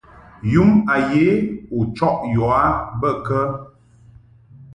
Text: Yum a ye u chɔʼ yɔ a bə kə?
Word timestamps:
Yum 0.53 0.71
a 0.93 0.95
ye 1.11 1.27
u 1.77 1.79
chɔʼ 1.95 2.17
yɔ 2.33 2.45
a 2.63 2.65
bə 2.99 3.09
kə? 3.25 3.39